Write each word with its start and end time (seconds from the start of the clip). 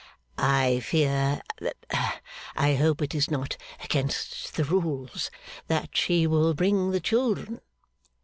'I 0.39 0.79
fear 0.79 1.43
I 2.55 2.73
hope 2.73 3.03
it 3.03 3.13
is 3.13 3.29
not 3.29 3.55
against 3.83 4.55
the 4.55 4.63
rules 4.63 5.29
that 5.67 5.95
she 5.95 6.25
will 6.25 6.55
bring 6.55 6.89
the 6.89 6.99
children. 6.99 7.61